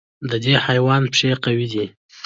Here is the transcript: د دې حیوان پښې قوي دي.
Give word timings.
د 0.29 0.31
دې 0.43 0.55
حیوان 0.65 1.01
پښې 1.11 1.31
قوي 1.43 1.67
دي. 1.73 1.85